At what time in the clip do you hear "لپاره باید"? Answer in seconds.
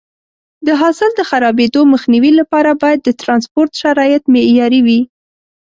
2.39-2.99